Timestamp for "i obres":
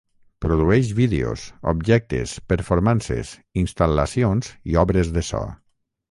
4.73-5.13